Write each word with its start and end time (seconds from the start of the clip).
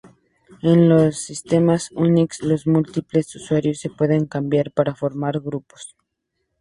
En 0.63 0.89
los 0.89 1.17
sistemas 1.19 1.91
Unix, 1.91 2.41
los 2.41 2.65
múltiples 2.65 3.35
usuarios 3.35 3.77
se 3.77 3.91
pueden 3.91 4.25
combinar 4.25 4.71
para 4.71 4.95
formar 4.95 5.39
"grupos". 5.41 5.95